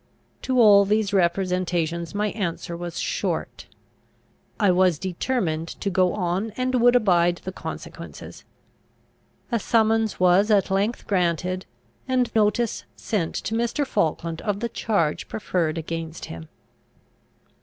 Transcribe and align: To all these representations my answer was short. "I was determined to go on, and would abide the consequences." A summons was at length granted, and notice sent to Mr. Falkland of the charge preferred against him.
To 0.41 0.59
all 0.59 0.83
these 0.83 1.13
representations 1.13 2.15
my 2.15 2.29
answer 2.29 2.75
was 2.75 2.97
short. 2.99 3.67
"I 4.59 4.71
was 4.71 4.97
determined 4.97 5.67
to 5.79 5.91
go 5.91 6.13
on, 6.15 6.49
and 6.57 6.81
would 6.81 6.95
abide 6.95 7.41
the 7.43 7.51
consequences." 7.51 8.43
A 9.51 9.59
summons 9.59 10.19
was 10.19 10.49
at 10.49 10.71
length 10.71 11.05
granted, 11.05 11.67
and 12.07 12.33
notice 12.33 12.83
sent 12.95 13.35
to 13.45 13.53
Mr. 13.53 13.85
Falkland 13.85 14.41
of 14.41 14.59
the 14.59 14.69
charge 14.69 15.27
preferred 15.27 15.77
against 15.77 16.25
him. 16.25 16.49